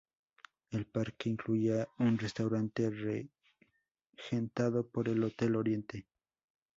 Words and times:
El 0.71 0.87
parque 0.87 1.29
incluía 1.29 1.87
un 1.99 2.17
restaurante, 2.17 2.89
regentado 4.19 4.89
por 4.89 5.07
el 5.07 5.23
Hotel 5.23 5.55
Oriente. 5.55 6.07